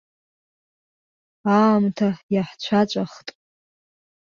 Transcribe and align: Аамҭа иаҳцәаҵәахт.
Аамҭа 1.57 2.09
иаҳцәаҵәахт. 2.33 3.27